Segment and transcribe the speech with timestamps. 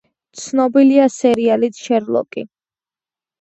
[0.43, 2.45] ცნობილია სერიალით „შერლოკი“.